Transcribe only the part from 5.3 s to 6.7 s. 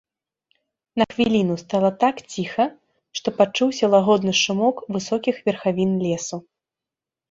верхавін лесу.